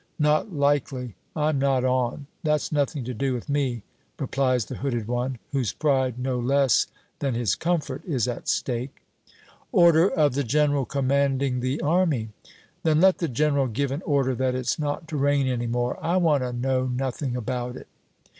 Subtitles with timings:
[0.17, 1.13] "Not likely!
[1.35, 2.25] I'm not on.
[2.41, 3.83] That's nothing to do with me,"
[4.17, 6.87] replies the hooded one, whose pride no less
[7.19, 9.03] than his comfort is at stake.
[9.71, 12.29] "Order of the General Commanding the Army."
[12.81, 16.03] "Then let the General give an order that it's not to rain any more.
[16.03, 17.87] I want to know nothing about it."